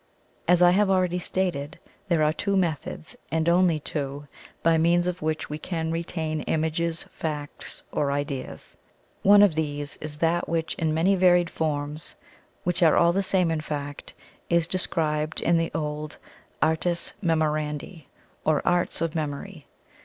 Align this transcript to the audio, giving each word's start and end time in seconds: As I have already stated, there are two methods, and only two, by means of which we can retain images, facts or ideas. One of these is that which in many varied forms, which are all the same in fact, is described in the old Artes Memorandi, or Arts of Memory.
As 0.47 0.63
I 0.63 0.71
have 0.71 0.89
already 0.89 1.19
stated, 1.19 1.77
there 2.07 2.23
are 2.23 2.33
two 2.33 2.57
methods, 2.57 3.15
and 3.31 3.47
only 3.47 3.79
two, 3.79 4.27
by 4.63 4.75
means 4.79 5.05
of 5.05 5.21
which 5.21 5.47
we 5.47 5.59
can 5.59 5.91
retain 5.91 6.41
images, 6.49 7.03
facts 7.11 7.83
or 7.91 8.11
ideas. 8.11 8.75
One 9.21 9.43
of 9.43 9.53
these 9.53 9.97
is 9.97 10.17
that 10.17 10.49
which 10.49 10.73
in 10.79 10.91
many 10.91 11.13
varied 11.13 11.51
forms, 11.51 12.15
which 12.63 12.81
are 12.81 12.97
all 12.97 13.13
the 13.13 13.21
same 13.21 13.51
in 13.51 13.61
fact, 13.61 14.15
is 14.49 14.65
described 14.65 15.39
in 15.39 15.59
the 15.59 15.69
old 15.75 16.17
Artes 16.63 17.13
Memorandi, 17.21 18.07
or 18.43 18.63
Arts 18.67 19.01
of 19.01 19.13
Memory. 19.13 19.67